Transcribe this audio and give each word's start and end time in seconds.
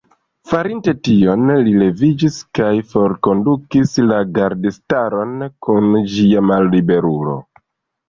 Farinte 0.51 0.93
tion, 1.07 1.51
li 1.67 1.73
leviĝis 1.81 2.39
kaj 2.61 2.71
forkondukis 2.95 3.95
la 4.09 4.19
gardistaron 4.41 5.39
kun 5.71 5.91
ĝia 6.19 6.47
malliberulo. 6.51 7.43